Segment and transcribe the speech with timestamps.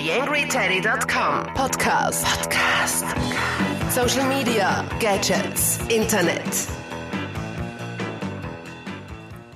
[0.00, 2.24] TheAngryTeddy.com Podcast.
[2.24, 3.04] Podcast.
[3.90, 6.68] Social Media, Gadgets, Internet.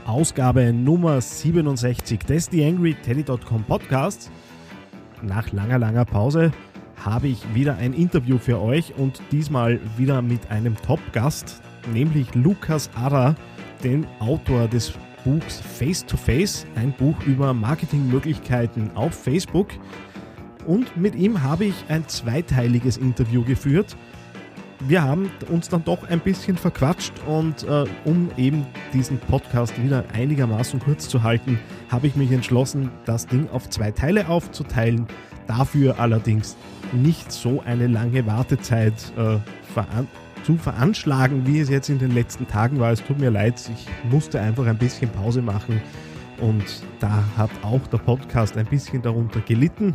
[0.05, 4.31] Ausgabe Nummer 67 des TheAngryTeddy.com Podcasts.
[5.23, 6.53] Nach langer, langer Pause
[7.03, 12.91] habe ich wieder ein Interview für euch und diesmal wieder mit einem Top-Gast, nämlich Lukas
[12.95, 13.35] Ara,
[13.83, 14.93] den Autor des
[15.25, 19.69] Buchs Face to Face, ein Buch über Marketingmöglichkeiten auf Facebook.
[20.67, 23.97] Und mit ihm habe ich ein zweiteiliges Interview geführt.
[24.87, 30.05] Wir haben uns dann doch ein bisschen verquatscht und äh, um eben diesen Podcast wieder
[30.13, 31.59] einigermaßen kurz zu halten,
[31.89, 35.07] habe ich mich entschlossen, das Ding auf zwei Teile aufzuteilen.
[35.47, 36.57] Dafür allerdings
[36.93, 39.39] nicht so eine lange Wartezeit äh,
[40.45, 42.93] zu veranschlagen, wie es jetzt in den letzten Tagen war.
[42.93, 45.81] Es tut mir leid, ich musste einfach ein bisschen Pause machen
[46.41, 46.65] und
[47.01, 49.95] da hat auch der Podcast ein bisschen darunter gelitten.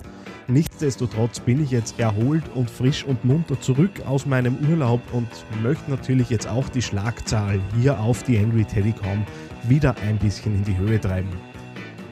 [0.49, 5.27] Nichtsdestotrotz bin ich jetzt erholt und frisch und munter zurück aus meinem Urlaub und
[5.61, 9.25] möchte natürlich jetzt auch die Schlagzahl hier auf die Angry Telecom
[9.67, 11.29] wieder ein bisschen in die Höhe treiben.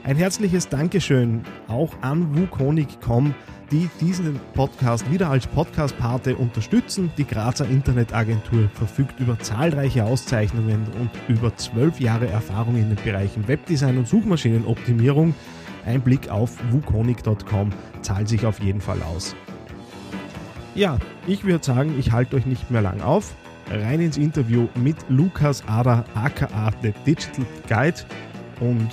[0.03, 3.33] Ein herzliches Dankeschön auch an WooConic.com
[3.71, 7.11] die diesen Podcast wieder als Podcast-Pate unterstützen.
[7.17, 13.47] Die Grazer Internetagentur verfügt über zahlreiche Auszeichnungen und über zwölf Jahre Erfahrung in den Bereichen
[13.47, 15.35] Webdesign und Suchmaschinenoptimierung.
[15.87, 17.71] Ein Blick auf wukonic.com
[18.01, 19.35] zahlt sich auf jeden Fall aus.
[20.75, 23.33] Ja, ich würde sagen, ich halte euch nicht mehr lang auf.
[23.69, 27.97] Rein ins Interview mit Lukas Ada aka The Digital Guide
[28.59, 28.89] und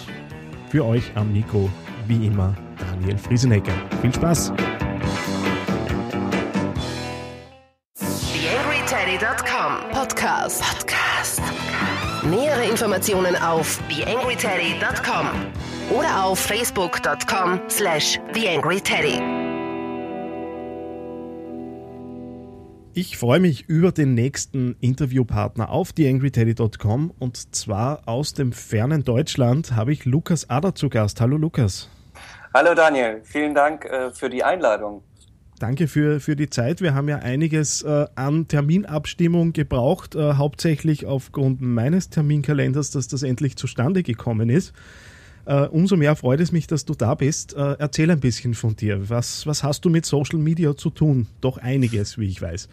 [0.71, 1.69] für euch am Mikro
[2.07, 3.73] wie immer Daniel Friesenecker.
[4.01, 4.53] Viel Spaß!
[7.99, 10.63] TheAngryTeddy.com Podcast.
[10.63, 11.43] Podcast.
[12.31, 19.21] Nähere Informationen auf TheAngryTeddy.com oder auf Facebook.com slash TheAngryTeddy.
[22.97, 29.75] Ich freue mich über den nächsten Interviewpartner auf TheAngryTeddy.com und zwar aus dem fernen Deutschland
[29.75, 31.21] habe ich Lukas Ader zu Gast.
[31.21, 31.91] Hallo Lukas.
[32.55, 35.03] Hallo Daniel, vielen Dank äh, für die Einladung.
[35.59, 36.83] Danke für, für die Zeit.
[36.83, 43.23] Wir haben ja einiges äh, an Terminabstimmung gebraucht, äh, hauptsächlich aufgrund meines Terminkalenders, dass das
[43.23, 44.73] endlich zustande gekommen ist.
[45.47, 47.55] Äh, umso mehr freut es mich, dass du da bist.
[47.55, 49.09] Äh, erzähl ein bisschen von dir.
[49.09, 51.27] Was, was hast du mit Social Media zu tun?
[51.41, 52.69] Doch einiges, wie ich weiß.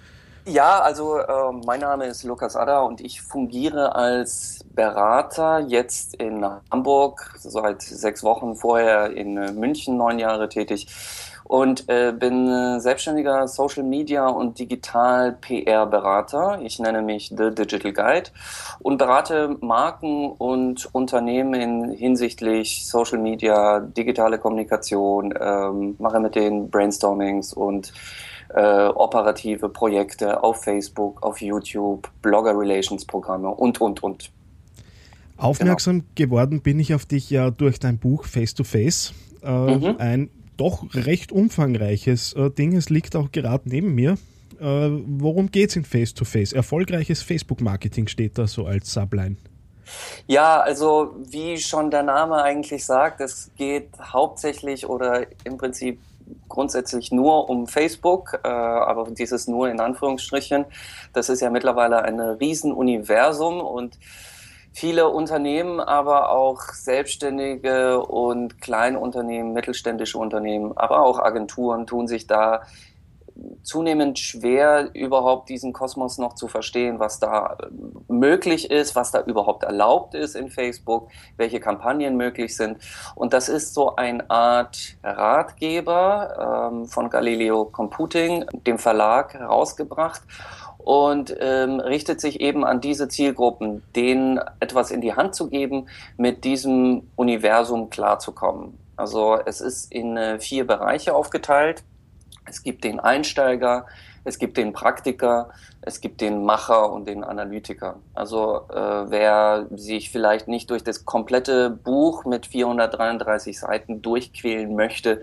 [0.45, 6.43] Ja, also äh, mein Name ist Lukas Adda und ich fungiere als Berater jetzt in
[6.71, 10.87] Hamburg, seit sechs Wochen vorher in äh, München neun Jahre tätig
[11.43, 16.59] und äh, bin äh, selbstständiger Social Media und Digital PR Berater.
[16.63, 18.31] Ich nenne mich The Digital Guide
[18.79, 27.53] und berate Marken und Unternehmen hinsichtlich Social Media, digitale Kommunikation, ähm, mache mit den Brainstormings
[27.53, 27.93] und
[28.53, 34.31] äh, operative Projekte auf Facebook, auf YouTube, Blogger Relations Programme und, und, und.
[35.37, 36.11] Aufmerksam genau.
[36.15, 39.13] geworden bin ich auf dich ja durch dein Buch Face to Face.
[39.43, 39.95] Äh, mhm.
[39.97, 42.75] Ein doch recht umfangreiches äh, Ding.
[42.75, 44.17] Es liegt auch gerade neben mir.
[44.59, 46.53] Äh, worum geht es in Face to Face?
[46.53, 49.37] Erfolgreiches Facebook-Marketing steht da so als Subline.
[50.27, 55.99] Ja, also wie schon der Name eigentlich sagt, es geht hauptsächlich oder im Prinzip
[56.47, 60.65] grundsätzlich nur um Facebook, äh, aber dieses nur in Anführungsstrichen,
[61.13, 63.97] das ist ja mittlerweile ein Riesenuniversum und
[64.73, 72.61] viele Unternehmen, aber auch Selbstständige und Kleinunternehmen, mittelständische Unternehmen, aber auch Agenturen tun sich da
[73.63, 77.67] zunehmend schwer, überhaupt diesen Kosmos noch zu verstehen, was da äh,
[78.11, 82.77] möglich ist, was da überhaupt erlaubt ist in Facebook, welche Kampagnen möglich sind.
[83.15, 90.21] Und das ist so eine Art Ratgeber ähm, von Galileo Computing, dem Verlag, herausgebracht
[90.83, 95.87] und ähm, richtet sich eben an diese Zielgruppen, denen etwas in die Hand zu geben,
[96.17, 98.77] mit diesem Universum klarzukommen.
[98.95, 101.83] Also es ist in äh, vier Bereiche aufgeteilt.
[102.51, 103.85] Es gibt den Einsteiger,
[104.25, 105.51] es gibt den Praktiker,
[105.81, 107.95] es gibt den Macher und den Analytiker.
[108.13, 115.21] Also äh, wer sich vielleicht nicht durch das komplette Buch mit 433 Seiten durchquälen möchte,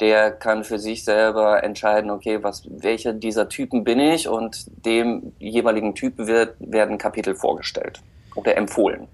[0.00, 5.34] der kann für sich selber entscheiden, okay, was, welcher dieser Typen bin ich und dem
[5.38, 8.00] jeweiligen Typen wird, werden Kapitel vorgestellt
[8.34, 9.08] oder empfohlen.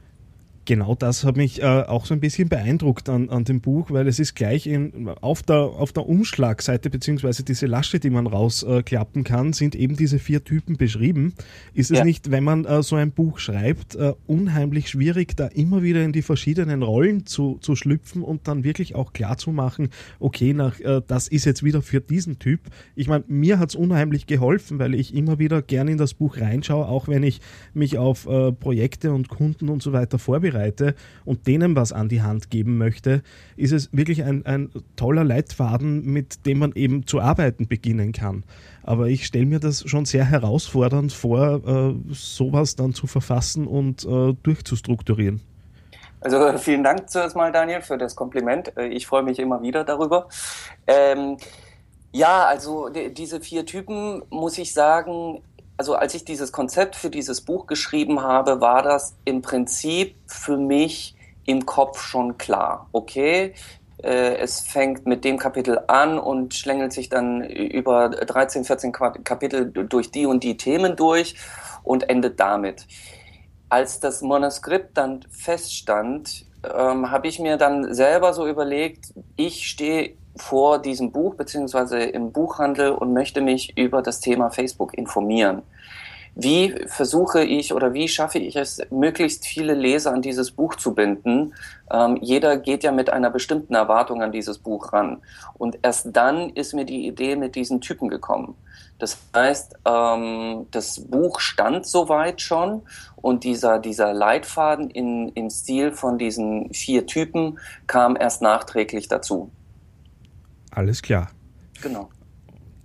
[0.69, 4.07] Genau das hat mich äh, auch so ein bisschen beeindruckt an, an dem Buch, weil
[4.07, 9.23] es ist gleich in, auf, der, auf der Umschlagseite, beziehungsweise diese Lasche, die man rausklappen
[9.23, 11.33] äh, kann, sind eben diese vier Typen beschrieben.
[11.73, 12.05] Ist es ja.
[12.05, 16.13] nicht, wenn man äh, so ein Buch schreibt, äh, unheimlich schwierig, da immer wieder in
[16.13, 19.89] die verschiedenen Rollen zu, zu schlüpfen und dann wirklich auch klar zu machen,
[20.21, 22.61] okay, nach, äh, das ist jetzt wieder für diesen Typ.
[22.95, 26.37] Ich meine, mir hat es unheimlich geholfen, weil ich immer wieder gerne in das Buch
[26.37, 27.41] reinschaue, auch wenn ich
[27.73, 30.58] mich auf äh, Projekte und Kunden und so weiter vorbereite
[31.25, 33.23] und denen was an die Hand geben möchte,
[33.57, 38.45] ist es wirklich ein, ein toller Leitfaden, mit dem man eben zu arbeiten beginnen kann.
[38.83, 44.05] Aber ich stelle mir das schon sehr herausfordernd vor, äh, sowas dann zu verfassen und
[44.05, 45.41] äh, durchzustrukturieren.
[46.21, 48.77] Also vielen Dank zuerst mal, Daniel, für das Kompliment.
[48.77, 50.29] Äh, ich freue mich immer wieder darüber.
[50.87, 51.37] Ähm,
[52.13, 55.43] ja, also die, diese vier Typen, muss ich sagen,
[55.79, 60.57] also als ich dieses Konzept für dieses Buch geschrieben habe, war das im Prinzip für
[60.57, 61.17] mich
[61.47, 62.89] im Kopf schon klar.
[62.93, 63.55] Okay,
[64.03, 69.71] äh, es fängt mit dem Kapitel an und schlängelt sich dann über 13, 14 Kapitel
[69.71, 71.37] durch die und die Themen durch
[71.85, 72.87] und endet damit.
[73.69, 80.15] Als das Manuskript dann feststand, ähm, habe ich mir dann selber so überlegt, ich stehe
[80.37, 85.63] vor diesem Buch beziehungsweise im Buchhandel und möchte mich über das Thema Facebook informieren.
[86.41, 90.95] Wie versuche ich oder wie schaffe ich es, möglichst viele Leser an dieses Buch zu
[90.95, 91.53] binden?
[91.91, 95.21] Ähm, jeder geht ja mit einer bestimmten Erwartung an dieses Buch ran.
[95.55, 98.55] Und erst dann ist mir die Idee mit diesen Typen gekommen.
[99.01, 102.83] Das heißt, ähm, das Buch stand soweit schon
[103.17, 107.59] und dieser, dieser Leitfaden in, im Stil von diesen vier Typen
[107.89, 109.51] kam erst nachträglich dazu.
[110.71, 111.31] Alles klar.
[111.83, 112.11] Genau.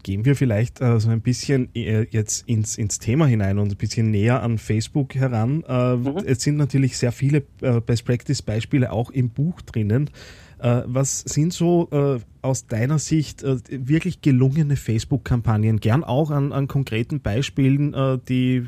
[0.04, 3.78] Gehen wir vielleicht äh, so ein bisschen äh, jetzt ins, ins Thema hinein und ein
[3.78, 5.64] bisschen näher an Facebook heran.
[5.68, 6.18] Äh, mhm.
[6.26, 10.10] Es sind natürlich sehr viele äh, Best Practice Beispiele auch im Buch drinnen.
[10.60, 15.80] Äh, was sind so äh, aus deiner Sicht wirklich gelungene Facebook-Kampagnen?
[15.80, 17.96] Gern auch an, an konkreten Beispielen,
[18.28, 18.68] die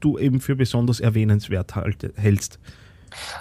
[0.00, 2.58] du eben für besonders erwähnenswert halt, hältst.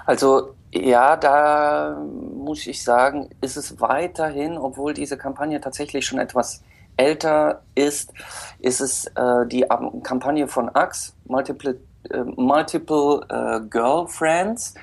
[0.06, 6.64] Also ja, da muss ich sagen, ist es weiterhin, obwohl diese Kampagne tatsächlich schon etwas
[6.98, 8.14] älter ist,
[8.60, 9.66] ist es äh, die
[10.04, 14.76] Kampagne von Axe, Multiple, äh, Multiple äh, Girlfriends.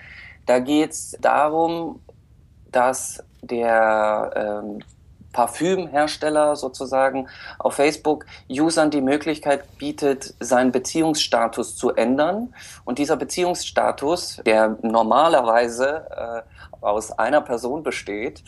[0.46, 2.00] Da geht es darum,
[2.70, 4.82] dass der ähm,
[5.32, 7.28] Parfümhersteller sozusagen
[7.58, 12.54] auf Facebook Usern die Möglichkeit bietet, seinen Beziehungsstatus zu ändern.
[12.84, 18.44] Und dieser Beziehungsstatus, der normalerweise äh, aus einer Person besteht,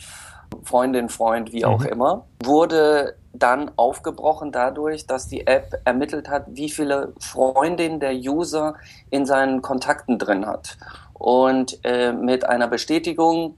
[0.63, 1.87] Freundin, Freund, wie auch mhm.
[1.87, 8.75] immer, wurde dann aufgebrochen dadurch, dass die App ermittelt hat, wie viele Freundinnen der User
[9.09, 10.77] in seinen Kontakten drin hat.
[11.13, 13.57] Und äh, mit einer Bestätigung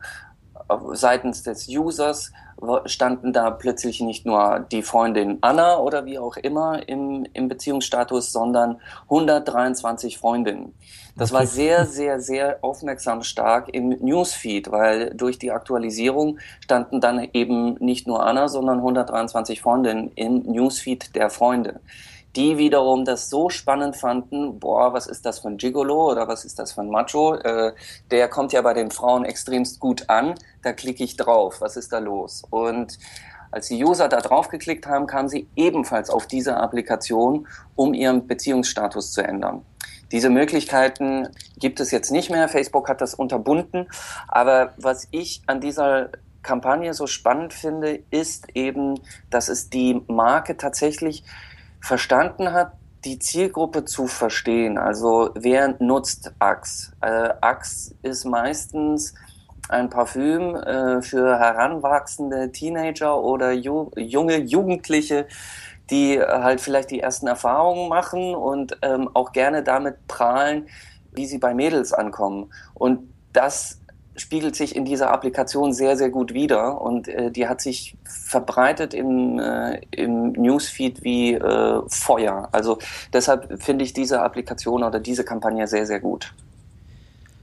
[0.94, 2.31] seitens des Users
[2.86, 8.31] standen da plötzlich nicht nur die Freundin Anna oder wie auch immer im, im Beziehungsstatus,
[8.31, 10.74] sondern 123 Freundinnen.
[11.16, 17.28] Das war sehr, sehr, sehr aufmerksam stark im Newsfeed, weil durch die Aktualisierung standen dann
[17.34, 21.80] eben nicht nur Anna, sondern 123 Freundinnen im Newsfeed der Freunde
[22.38, 26.60] die wiederum das so spannend fanden, boah, was ist das ein Gigolo oder was ist
[26.60, 27.34] das ein Macho?
[27.34, 27.74] Äh,
[28.12, 31.92] der kommt ja bei den Frauen extremst gut an, da klicke ich drauf, was ist
[31.92, 32.44] da los?
[32.50, 33.00] Und
[33.50, 38.28] als die User da drauf geklickt haben, kamen sie ebenfalls auf diese Applikation, um ihren
[38.28, 39.66] Beziehungsstatus zu ändern.
[40.12, 42.48] Diese Möglichkeiten gibt es jetzt nicht mehr.
[42.50, 43.88] Facebook hat das unterbunden.
[44.28, 46.10] Aber was ich an dieser
[46.44, 49.00] Kampagne so spannend finde, ist eben,
[49.30, 51.24] dass es die Marke tatsächlich
[51.88, 52.74] verstanden hat,
[53.06, 54.77] die Zielgruppe zu verstehen.
[54.77, 56.91] Also wer nutzt Axe?
[57.01, 59.13] Äh, Axe ist meistens
[59.70, 65.27] ein Parfüm äh, für heranwachsende Teenager oder ju junge Jugendliche,
[65.89, 70.67] die halt vielleicht die ersten Erfahrungen machen und ähm, auch gerne damit prahlen,
[71.13, 72.51] wie sie bei Mädels ankommen.
[72.74, 73.79] Und das
[74.21, 78.93] spiegelt sich in dieser Applikation sehr, sehr gut wider und äh, die hat sich verbreitet
[78.93, 82.50] im, äh, im Newsfeed wie äh, Feuer.
[82.51, 82.79] Also
[83.13, 86.33] deshalb finde ich diese Applikation oder diese Kampagne sehr, sehr gut.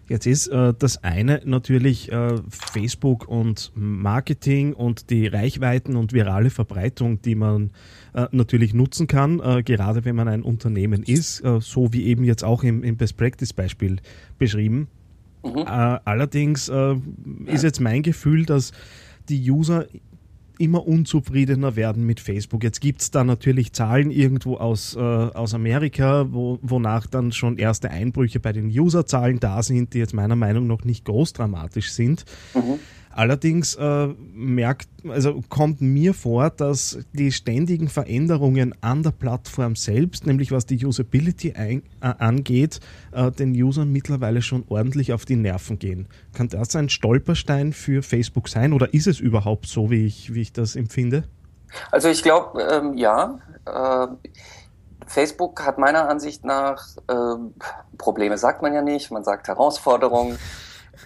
[0.07, 6.51] Jetzt ist äh, das eine natürlich äh, Facebook und Marketing und die Reichweiten und virale
[6.51, 7.71] Verbreitung, die man
[8.13, 12.25] äh, natürlich nutzen kann, äh, gerade wenn man ein Unternehmen ist, äh, so wie eben
[12.25, 13.97] jetzt auch im, im Best Practice Beispiel
[14.39, 14.89] beschrieben.
[15.45, 15.59] Mhm.
[15.59, 15.65] Äh,
[16.05, 16.97] allerdings äh,
[17.47, 18.73] ist jetzt mein Gefühl, dass
[19.29, 19.87] die User
[20.59, 22.63] immer unzufriedener werden mit Facebook.
[22.63, 27.59] Jetzt gibt es da natürlich Zahlen irgendwo aus, äh, aus Amerika, wo, wonach dann schon
[27.59, 31.91] erste Einbrüche bei den Userzahlen da sind, die jetzt meiner Meinung nach nicht groß dramatisch
[31.93, 32.25] sind.
[32.55, 32.79] Mhm.
[33.17, 40.27] Allerdings äh, merkt, also kommt mir vor, dass die ständigen Veränderungen an der Plattform selbst,
[40.27, 42.81] nämlich was die Usability ein, äh, angeht,
[43.13, 46.09] äh, den Usern mittlerweile schon ordentlich auf die Nerven gehen.
[46.33, 50.41] Kann das ein Stolperstein für Facebook sein oder ist es überhaupt so, wie ich, wie
[50.41, 51.23] ich das empfinde?
[51.93, 53.39] Also ich glaube, ähm, ja.
[53.65, 54.09] Äh,
[55.07, 57.55] Facebook hat meiner Ansicht nach ähm,
[57.97, 60.37] Probleme, sagt man ja nicht, man sagt Herausforderungen.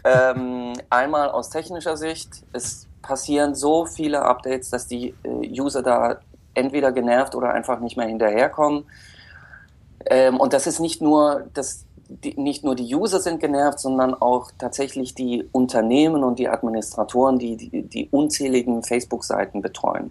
[0.05, 6.19] Ähm, einmal aus technischer Sicht, es passieren so viele Updates, dass die äh, User da
[6.55, 8.85] entweder genervt oder einfach nicht mehr hinterherkommen.
[10.07, 14.15] Ähm, und das ist nicht nur, das, die, nicht nur die User sind genervt, sondern
[14.15, 20.11] auch tatsächlich die Unternehmen und die Administratoren, die die, die unzähligen Facebook-Seiten betreuen.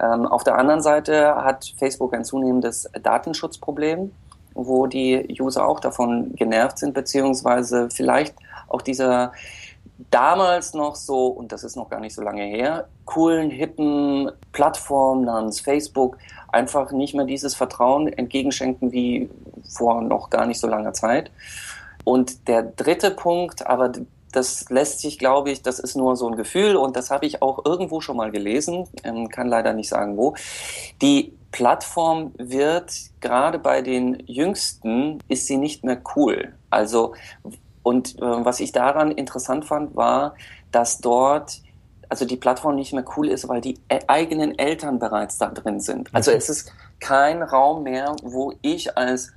[0.00, 4.12] Ähm, auf der anderen Seite hat Facebook ein zunehmendes Datenschutzproblem,
[4.66, 8.34] wo die User auch davon genervt sind, beziehungsweise vielleicht
[8.68, 9.32] auch dieser
[10.10, 15.24] damals noch so, und das ist noch gar nicht so lange her, coolen, hippen Plattform
[15.24, 19.28] namens Facebook einfach nicht mehr dieses Vertrauen entgegenschenken wie
[19.68, 21.30] vor noch gar nicht so langer Zeit.
[22.04, 23.92] Und der dritte Punkt, aber
[24.32, 27.42] das lässt sich, glaube ich, das ist nur so ein Gefühl und das habe ich
[27.42, 30.34] auch irgendwo schon mal gelesen, ähm, kann leider nicht sagen wo.
[31.02, 36.54] Die Plattform wird gerade bei den Jüngsten ist sie nicht mehr cool.
[36.70, 37.14] Also
[37.82, 40.34] und äh, was ich daran interessant fand, war,
[40.72, 41.62] dass dort
[42.08, 45.80] also die Plattform nicht mehr cool ist, weil die e-, eigenen Eltern bereits da drin
[45.80, 46.08] sind.
[46.14, 49.32] Also es ist kein Raum mehr, wo ich als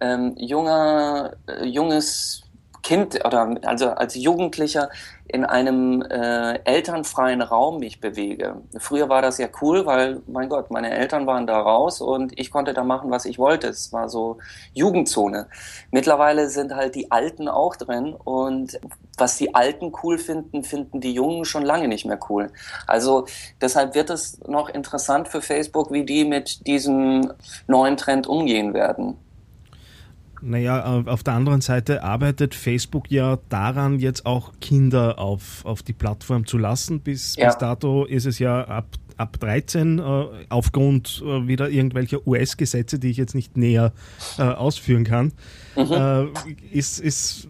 [0.00, 2.42] ähm, junger, äh, junges
[2.86, 4.90] Kind oder also als Jugendlicher
[5.26, 8.62] in einem äh, elternfreien Raum mich bewege.
[8.78, 12.52] Früher war das ja cool, weil, mein Gott, meine Eltern waren da raus und ich
[12.52, 13.66] konnte da machen, was ich wollte.
[13.66, 14.38] Es war so
[14.72, 15.48] Jugendzone.
[15.90, 18.78] Mittlerweile sind halt die Alten auch drin und
[19.18, 22.52] was die Alten cool finden, finden die Jungen schon lange nicht mehr cool.
[22.86, 23.26] Also
[23.60, 27.32] deshalb wird es noch interessant für Facebook, wie die mit diesem
[27.66, 29.18] neuen Trend umgehen werden.
[30.46, 35.92] Naja, auf der anderen Seite arbeitet Facebook ja daran, jetzt auch Kinder auf, auf die
[35.92, 37.00] Plattform zu lassen.
[37.00, 37.46] Bis, ja.
[37.46, 38.86] bis dato ist es ja ab
[39.16, 40.02] ab 13 äh,
[40.48, 43.92] aufgrund äh, wieder irgendwelcher US-Gesetze, die ich jetzt nicht näher
[44.38, 45.32] äh, ausführen kann.
[45.74, 45.92] Mhm.
[45.92, 46.26] Äh,
[46.70, 47.48] ist, ist,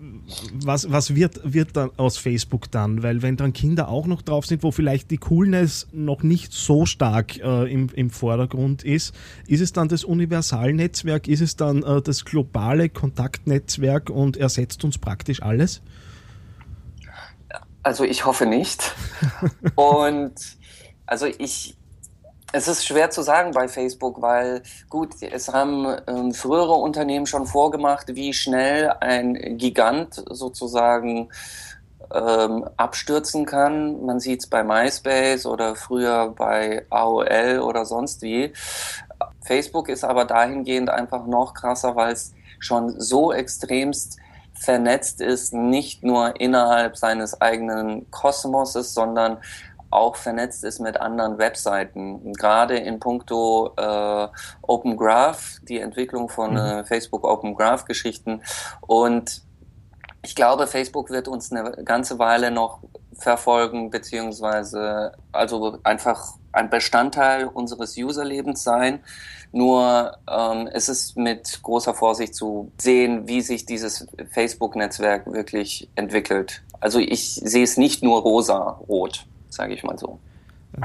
[0.52, 3.02] was was wird, wird dann aus Facebook dann?
[3.02, 6.86] Weil wenn dann Kinder auch noch drauf sind, wo vielleicht die Coolness noch nicht so
[6.86, 9.14] stark äh, im, im Vordergrund ist,
[9.46, 14.98] ist es dann das Universalnetzwerk, ist es dann äh, das globale Kontaktnetzwerk und ersetzt uns
[14.98, 15.82] praktisch alles?
[17.82, 18.94] Also ich hoffe nicht.
[19.76, 20.34] und
[21.06, 21.76] also ich,
[22.52, 27.46] es ist schwer zu sagen bei Facebook, weil gut, es haben ähm, frühere Unternehmen schon
[27.46, 31.28] vorgemacht, wie schnell ein Gigant sozusagen
[32.14, 34.04] ähm, abstürzen kann.
[34.04, 38.52] Man sieht es bei MySpace oder früher bei AOL oder sonst wie.
[39.42, 44.18] Facebook ist aber dahingehend einfach noch krasser, weil es schon so extremst
[44.54, 49.38] vernetzt ist, nicht nur innerhalb seines eigenen Kosmoses, sondern
[49.90, 52.32] auch vernetzt ist mit anderen Webseiten.
[52.34, 54.28] Gerade in puncto äh,
[54.62, 56.56] Open Graph, die Entwicklung von mhm.
[56.56, 58.42] äh, Facebook Open Graph Geschichten.
[58.80, 59.42] Und
[60.22, 62.80] ich glaube, Facebook wird uns eine ganze Weile noch
[63.14, 69.00] verfolgen, beziehungsweise also einfach ein Bestandteil unseres Userlebens sein.
[69.52, 76.62] Nur ähm, es ist mit großer Vorsicht zu sehen, wie sich dieses Facebook-Netzwerk wirklich entwickelt.
[76.80, 80.20] Also ich sehe es nicht nur rosa-rot sage ich mal so.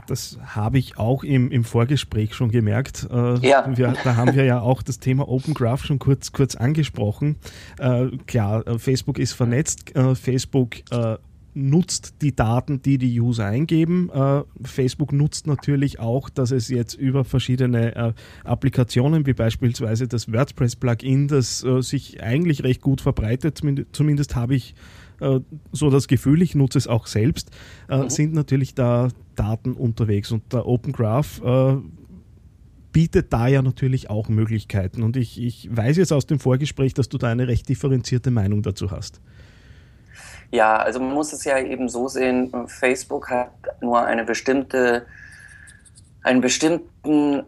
[0.08, 3.08] Das habe ich auch im, im Vorgespräch schon gemerkt.
[3.12, 3.66] Äh, ja.
[3.76, 7.36] Wir, da haben wir ja auch das Thema Open Graph schon kurz, kurz angesprochen.
[7.78, 9.96] Äh, klar, äh, Facebook ist vernetzt.
[9.96, 11.18] Äh, Facebook äh,
[11.54, 14.10] nutzt die Daten, die die User eingeben.
[14.64, 21.60] Facebook nutzt natürlich auch, dass es jetzt über verschiedene Applikationen, wie beispielsweise das WordPress-Plugin, das
[21.60, 24.76] sich eigentlich recht gut verbreitet, zumindest, zumindest habe ich
[25.72, 27.52] so das Gefühl, ich nutze es auch selbst,
[27.90, 28.10] äh, mhm.
[28.10, 31.78] sind natürlich da Daten unterwegs und der Open Graph äh,
[32.92, 35.04] bietet da ja natürlich auch Möglichkeiten.
[35.04, 38.64] Und ich, ich weiß jetzt aus dem Vorgespräch, dass du da eine recht differenzierte Meinung
[38.64, 39.22] dazu hast.
[40.52, 43.52] Ja, also man muss es ja eben so sehen, Facebook hat
[43.82, 45.06] nur eine bestimmte,
[46.24, 47.44] einen bestimmten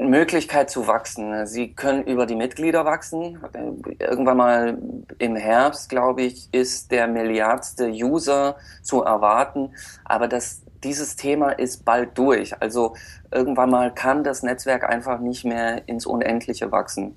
[0.00, 1.46] Möglichkeit zu wachsen.
[1.46, 3.38] Sie können über die Mitglieder wachsen.
[3.98, 4.78] Irgendwann mal
[5.18, 9.72] im Herbst, glaube ich, ist der milliardste User zu erwarten.
[10.04, 12.60] Aber das dieses Thema ist bald durch.
[12.60, 12.94] Also
[13.30, 17.16] irgendwann mal kann das Netzwerk einfach nicht mehr ins Unendliche wachsen.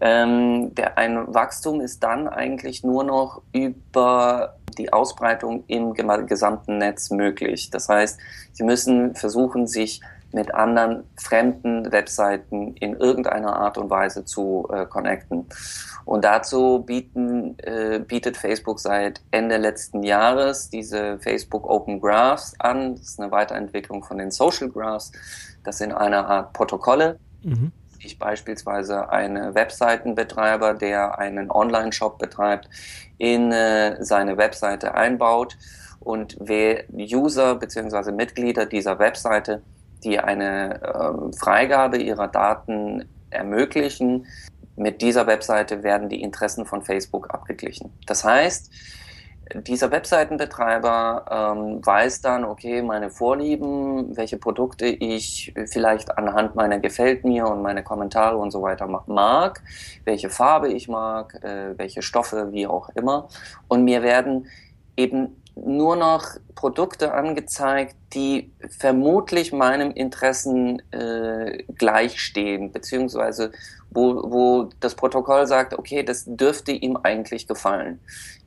[0.00, 7.10] Ähm, der, ein Wachstum ist dann eigentlich nur noch über die Ausbreitung im gesamten Netz
[7.10, 7.70] möglich.
[7.70, 8.18] Das heißt,
[8.52, 10.00] Sie müssen versuchen, sich
[10.34, 15.46] mit anderen fremden Webseiten in irgendeiner Art und Weise zu äh, connecten.
[16.04, 22.96] Und dazu bieten, äh, bietet Facebook seit Ende letzten Jahres diese Facebook Open Graphs an.
[22.96, 25.12] Das ist eine Weiterentwicklung von den Social Graphs.
[25.62, 27.18] Das sind eine Art Protokolle.
[27.42, 27.72] Mhm.
[28.00, 32.68] Ich beispielsweise eine Webseitenbetreiber, der einen Online-Shop betreibt,
[33.16, 35.56] in äh, seine Webseite einbaut
[36.00, 38.12] und wer User bzw.
[38.12, 39.62] Mitglieder dieser Webseite
[40.04, 44.26] die eine ähm, Freigabe ihrer Daten ermöglichen.
[44.76, 47.92] Mit dieser Webseite werden die Interessen von Facebook abgeglichen.
[48.06, 48.70] Das heißt,
[49.52, 57.24] dieser Webseitenbetreiber ähm, weiß dann, okay, meine Vorlieben, welche Produkte ich vielleicht anhand meiner gefällt
[57.24, 59.62] mir und meine Kommentare und so weiter mag,
[60.04, 63.28] welche Farbe ich mag, äh, welche Stoffe, wie auch immer.
[63.68, 64.46] Und mir werden
[64.96, 73.52] eben nur noch Produkte angezeigt, die vermutlich meinem Interessen äh, gleichstehen, beziehungsweise
[73.90, 78.00] wo, wo das Protokoll sagt, okay, das dürfte ihm eigentlich gefallen.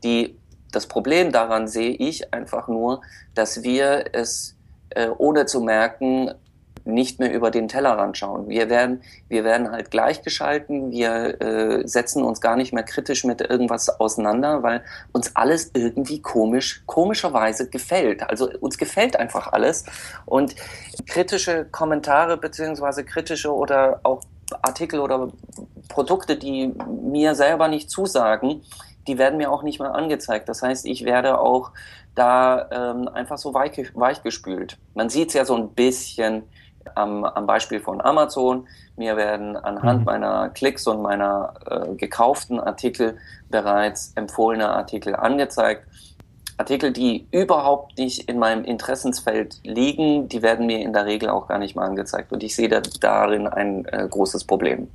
[0.03, 0.35] Die,
[0.71, 3.01] das Problem daran sehe ich einfach nur,
[3.33, 4.55] dass wir es
[4.89, 6.31] äh, ohne zu merken
[6.88, 8.48] nicht mehr über den Tellerrand schauen.
[8.50, 13.41] Wir werden, wir werden halt gleichgeschalten, wir äh, setzen uns gar nicht mehr kritisch mit
[13.41, 18.24] irgendwas auseinander, weil uns alles irgendwie komisch, komischerweise gefällt.
[18.24, 19.86] Also uns gefällt einfach alles.
[20.25, 20.56] Und
[21.08, 24.22] kritische Kommentare beziehungsweise kritische oder auch
[24.62, 25.27] Artikel oder
[25.89, 28.62] Produkte, die mir selber nicht zusagen,
[29.08, 30.50] die werden mir auch nicht mehr angezeigt.
[30.50, 31.72] Das heißt, ich werde auch
[32.15, 34.77] da ähm, einfach so weich, weichgespült.
[34.96, 36.44] Man sieht es ja so ein bisschen
[36.96, 38.67] am, am Beispiel von Amazon.
[38.96, 40.06] Mir werden anhand mhm.
[40.06, 43.17] meiner Klicks und meiner äh, gekauften Artikel
[43.50, 45.86] bereits empfohlene Artikel angezeigt.
[46.58, 51.48] Artikel, die überhaupt nicht in meinem Interessensfeld liegen, die werden mir in der Regel auch
[51.48, 52.32] gar nicht mal angezeigt.
[52.32, 54.88] Und ich sehe da, darin ein äh, großes Problem.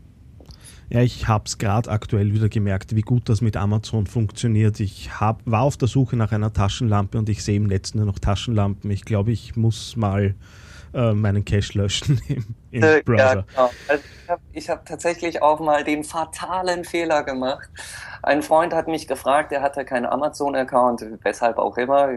[0.93, 4.79] Ja, ich habe es gerade aktuell wieder gemerkt, wie gut das mit Amazon funktioniert.
[4.79, 8.05] Ich hab, war auf der Suche nach einer Taschenlampe und ich sehe im Netz nur
[8.05, 8.91] noch Taschenlampen.
[8.91, 10.35] Ich glaube, ich muss mal
[10.95, 13.19] äh, meinen Cache löschen im, im äh, Browser.
[13.25, 13.71] Ja, genau.
[13.89, 14.05] Also
[14.53, 17.69] ich habe hab tatsächlich auch mal den fatalen Fehler gemacht.
[18.23, 22.09] Ein Freund hat mich gefragt, der hatte keinen Amazon-Account, weshalb auch immer.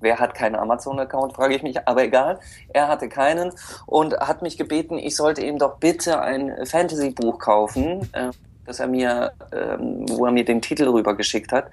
[0.00, 2.40] Wer hat keinen Amazon-Account, frage ich mich, aber egal.
[2.68, 3.52] Er hatte keinen
[3.86, 8.30] und hat mich gebeten, ich sollte ihm doch bitte ein Fantasy-Buch kaufen, äh,
[8.66, 11.70] dass er mir, ähm, wo er mir den Titel rübergeschickt hat.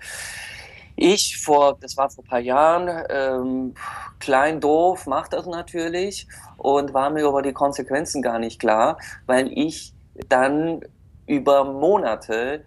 [1.02, 3.74] Ich vor, das war vor ein paar Jahren, ähm,
[4.20, 9.50] klein doof, macht das natürlich und war mir über die Konsequenzen gar nicht klar, weil
[9.58, 9.94] ich
[10.28, 10.82] dann
[11.26, 12.66] über Monate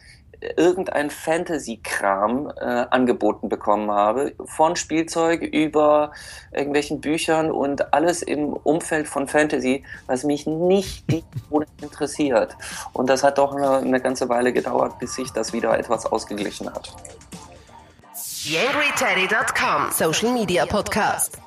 [0.57, 6.13] irgendein Fantasy-Kram äh, angeboten bekommen habe, von Spielzeug über
[6.53, 11.05] irgendwelchen Büchern und alles im Umfeld von Fantasy, was mich nicht
[11.83, 12.57] interessiert.
[12.95, 16.73] Und das hat doch eine, eine ganze Weile gedauert, bis sich das wieder etwas ausgeglichen
[16.73, 16.97] hat.
[18.45, 21.39] YangryTeddy.com Social Media Podcast.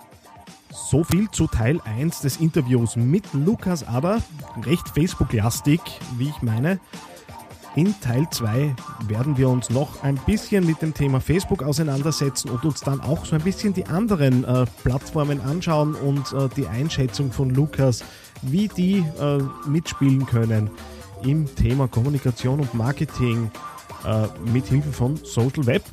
[0.72, 4.22] So viel zu Teil 1 des Interviews mit Lukas Aber,
[4.66, 5.82] recht Facebook-lastig,
[6.18, 6.80] wie ich meine.
[7.76, 8.74] In Teil 2
[9.10, 13.26] werden wir uns noch ein bisschen mit dem Thema Facebook auseinandersetzen und uns dann auch
[13.26, 18.06] so ein bisschen die anderen äh, Plattformen anschauen und äh, die Einschätzung von Lukas,
[18.42, 20.70] wie die äh, mitspielen können
[21.24, 23.52] im Thema Kommunikation und Marketing
[24.06, 25.84] äh, mit Hilfe von Social Web.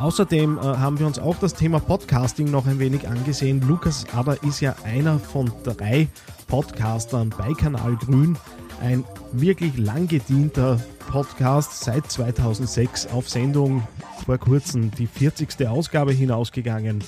[0.00, 3.60] Außerdem äh, haben wir uns auch das Thema Podcasting noch ein wenig angesehen.
[3.68, 6.08] Lukas aber ist ja einer von drei
[6.46, 8.38] Podcastern bei Kanal Grün.
[8.80, 13.86] Ein wirklich lang gedienter Podcast seit 2006 auf Sendung
[14.24, 15.68] vor kurzem die 40.
[15.68, 17.04] Ausgabe hinausgegangen.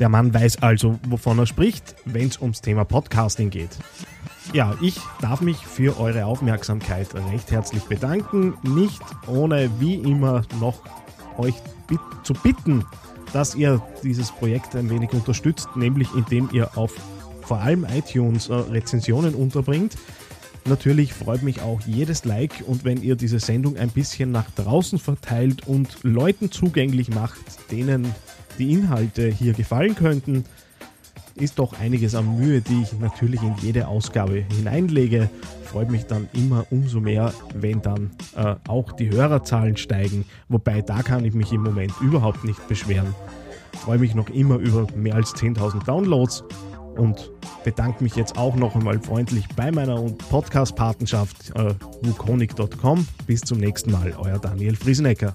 [0.00, 3.70] Der Mann weiß also, wovon er spricht, wenn es ums Thema Podcasting geht.
[4.52, 8.54] Ja, ich darf mich für eure Aufmerksamkeit recht herzlich bedanken.
[8.64, 10.80] Nicht ohne wie immer noch
[11.38, 11.54] euch
[12.22, 12.84] zu bitten,
[13.32, 16.94] dass ihr dieses Projekt ein wenig unterstützt, nämlich indem ihr auf
[17.42, 19.96] vor allem iTunes äh, Rezensionen unterbringt.
[20.64, 24.98] Natürlich freut mich auch jedes Like und wenn ihr diese Sendung ein bisschen nach draußen
[24.98, 27.40] verteilt und Leuten zugänglich macht,
[27.72, 28.14] denen
[28.58, 30.44] die Inhalte hier gefallen könnten,
[31.36, 35.28] ist doch einiges an Mühe, die ich natürlich in jede Ausgabe hineinlege.
[35.64, 40.24] Freut mich dann immer umso mehr, wenn dann äh, auch die Hörerzahlen steigen.
[40.48, 43.14] Wobei da kann ich mich im Moment überhaupt nicht beschweren.
[43.72, 46.44] Freue mich noch immer über mehr als 10.000 Downloads
[46.96, 47.30] und
[47.64, 53.06] bedanke mich jetzt auch noch einmal freundlich bei meiner Podcast-Patenschaft äh, wukonic.com.
[53.26, 55.34] Bis zum nächsten Mal, euer Daniel Friesenecker.